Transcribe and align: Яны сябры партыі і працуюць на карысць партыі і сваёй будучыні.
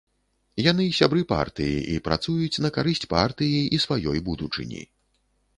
Яны 0.71 0.85
сябры 0.99 1.21
партыі 1.33 1.75
і 1.95 1.99
працуюць 2.09 2.61
на 2.67 2.73
карысць 2.79 3.05
партыі 3.15 3.61
і 3.79 3.81
сваёй 3.85 4.27
будучыні. 4.31 4.81